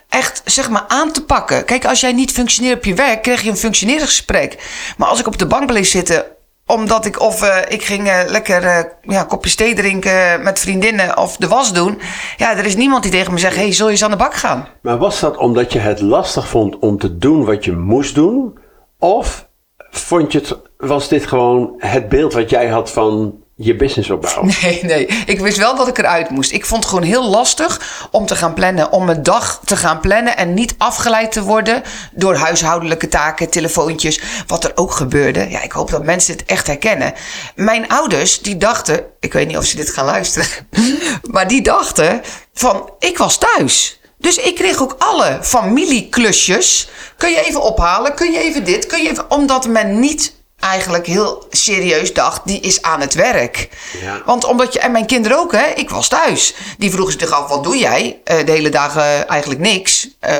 echt 0.09 0.41
zeg 0.45 0.69
maar 0.69 0.85
aan 0.87 1.11
te 1.11 1.23
pakken. 1.25 1.65
Kijk, 1.65 1.85
als 1.85 1.99
jij 1.99 2.11
niet 2.13 2.31
functioneert 2.31 2.77
op 2.77 2.85
je 2.85 2.93
werk, 2.93 3.21
krijg 3.21 3.41
je 3.41 3.49
een 3.49 3.57
functioneringsgesprek. 3.57 4.57
Maar 4.97 5.07
als 5.07 5.19
ik 5.19 5.27
op 5.27 5.37
de 5.37 5.45
bank 5.47 5.67
bleef 5.67 5.87
zitten, 5.87 6.25
omdat 6.65 7.05
ik 7.05 7.19
of 7.21 7.41
eh, 7.41 7.57
ik 7.67 7.83
ging 7.83 8.07
eh, 8.09 8.19
lekker 8.27 8.63
eh, 8.63 8.83
ja, 9.01 9.23
kopjes 9.23 9.55
thee 9.55 9.75
drinken 9.75 10.43
met 10.43 10.59
vriendinnen 10.59 11.17
of 11.17 11.37
de 11.37 11.47
was 11.47 11.73
doen. 11.73 12.01
Ja, 12.37 12.57
er 12.57 12.65
is 12.65 12.75
niemand 12.75 13.03
die 13.03 13.11
tegen 13.11 13.33
me 13.33 13.39
zegt: 13.39 13.55
hey, 13.55 13.71
zul 13.73 13.85
je 13.85 13.91
eens 13.91 14.03
aan 14.03 14.11
de 14.11 14.17
bak 14.17 14.33
gaan? 14.33 14.67
Maar 14.81 14.97
was 14.97 15.19
dat 15.19 15.37
omdat 15.37 15.73
je 15.73 15.79
het 15.79 16.01
lastig 16.01 16.47
vond 16.47 16.79
om 16.79 16.97
te 16.99 17.17
doen 17.17 17.45
wat 17.45 17.65
je 17.65 17.71
moest 17.75 18.15
doen? 18.15 18.57
Of 18.99 19.47
vond 19.91 20.31
je 20.31 20.39
het, 20.39 20.57
was 20.87 21.07
dit 21.07 21.27
gewoon 21.27 21.73
het 21.77 22.09
beeld 22.09 22.33
wat 22.33 22.49
jij 22.49 22.67
had 22.67 22.91
van 22.91 23.43
je 23.55 23.75
business 23.75 24.09
opbouwen. 24.09 24.53
Nee, 24.61 24.83
nee. 24.83 25.05
Ik 25.25 25.39
wist 25.39 25.57
wel 25.57 25.75
dat 25.75 25.87
ik 25.87 25.97
eruit 25.97 26.29
moest. 26.29 26.51
Ik 26.51 26.65
vond 26.65 26.83
het 26.83 26.93
gewoon 26.93 27.07
heel 27.07 27.29
lastig 27.29 27.81
om 28.11 28.25
te 28.25 28.35
gaan 28.35 28.53
plannen, 28.53 28.91
om 28.91 29.05
mijn 29.05 29.23
dag 29.23 29.61
te 29.65 29.75
gaan 29.75 29.99
plannen 29.99 30.37
en 30.37 30.53
niet 30.53 30.75
afgeleid 30.77 31.31
te 31.31 31.43
worden 31.43 31.83
door 32.11 32.35
huishoudelijke 32.35 33.07
taken, 33.07 33.49
telefoontjes, 33.49 34.21
wat 34.47 34.63
er 34.63 34.71
ook 34.75 34.91
gebeurde. 34.91 35.49
Ja, 35.49 35.61
ik 35.61 35.71
hoop 35.71 35.89
dat 35.89 36.03
mensen 36.03 36.37
dit 36.37 36.45
echt 36.45 36.67
herkennen. 36.67 37.13
Mijn 37.55 37.87
ouders, 37.87 38.41
die 38.41 38.57
dachten, 38.57 39.03
ik 39.19 39.33
weet 39.33 39.47
niet 39.47 39.57
of 39.57 39.65
ze 39.65 39.75
dit 39.75 39.89
gaan 39.89 40.05
luisteren, 40.05 40.47
maar 41.33 41.47
die 41.47 41.61
dachten 41.61 42.21
van, 42.53 42.89
ik 42.99 43.17
was 43.17 43.37
thuis. 43.37 44.01
Dus 44.17 44.37
ik 44.37 44.55
kreeg 44.55 44.81
ook 44.81 44.95
alle 44.97 45.37
familieklusjes. 45.41 46.89
Kun 47.17 47.29
je 47.29 47.41
even 47.45 47.61
ophalen? 47.61 48.15
Kun 48.15 48.31
je 48.31 48.39
even 48.39 48.63
dit? 48.63 48.85
Kun 48.85 49.03
je 49.03 49.09
even... 49.09 49.31
Omdat 49.31 49.67
men 49.67 49.99
niet 49.99 50.33
eigenlijk 50.63 51.05
heel 51.05 51.47
serieus 51.49 52.13
dacht, 52.13 52.41
die 52.45 52.59
is 52.59 52.81
aan 52.81 53.01
het 53.01 53.13
werk. 53.13 53.69
Ja. 54.01 54.21
Want 54.25 54.45
omdat 54.45 54.73
je, 54.73 54.79
en 54.79 54.91
mijn 54.91 55.05
kinderen 55.05 55.37
ook, 55.37 55.51
hè, 55.51 55.65
ik 55.65 55.89
was 55.89 56.07
thuis. 56.07 56.53
Die 56.77 56.91
vroegen 56.91 57.19
zich 57.19 57.31
af, 57.31 57.47
wat 57.47 57.63
doe 57.63 57.77
jij? 57.77 58.21
Eh, 58.23 58.45
de 58.45 58.51
hele 58.51 58.69
dagen 58.69 59.27
eigenlijk 59.27 59.59
niks. 59.61 60.07
Eh, 60.19 60.35